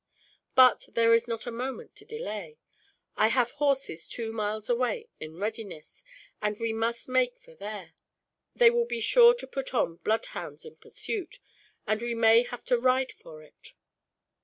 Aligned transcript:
"But 0.55 0.89
there 0.93 1.13
is 1.13 1.27
not 1.27 1.45
a 1.45 1.51
moment 1.51 1.95
to 1.97 2.05
delay. 2.05 2.57
I 3.15 3.27
have 3.27 3.51
horses 3.51 4.07
two 4.07 4.31
miles 4.33 4.67
away 4.67 5.09
in 5.19 5.37
readiness, 5.37 6.03
and 6.41 6.57
we 6.59 6.73
must 6.73 7.07
make 7.07 7.37
for 7.37 7.53
there. 7.53 7.93
They 8.55 8.71
will 8.71 8.87
be 8.87 8.99
sure 8.99 9.35
to 9.35 9.45
put 9.45 9.75
on 9.75 9.97
bloodhounds 9.97 10.65
in 10.65 10.77
pursuit, 10.77 11.37
and 11.85 12.01
we 12.01 12.15
may 12.15 12.41
have 12.41 12.65
to 12.65 12.79
ride 12.79 13.11
for 13.11 13.43
it." 13.43 13.75